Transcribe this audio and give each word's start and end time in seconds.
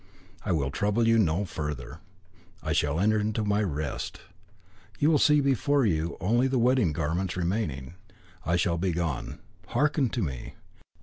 I 0.43 0.51
will 0.51 0.71
trouble 0.71 1.07
you 1.07 1.19
no 1.19 1.45
further; 1.45 1.99
I 2.63 2.73
shall 2.73 2.99
enter 2.99 3.19
into 3.19 3.45
my 3.45 3.61
rest. 3.61 4.21
You 4.97 5.11
will 5.11 5.19
see 5.19 5.41
before 5.41 5.85
you 5.85 6.17
only 6.19 6.47
the 6.47 6.57
wedding 6.57 6.91
garments 6.91 7.37
remaining. 7.37 7.93
I 8.43 8.55
shall 8.55 8.79
be 8.79 8.93
gone. 8.93 9.37
Hearken 9.67 10.09
to 10.09 10.23
me. 10.23 10.55